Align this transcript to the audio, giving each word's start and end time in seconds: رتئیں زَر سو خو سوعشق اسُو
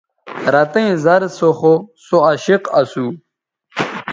رتئیں 0.53 0.91
زَر 1.03 1.21
سو 1.37 1.49
خو 1.59 1.73
سوعشق 2.07 2.63
اسُو 2.79 3.05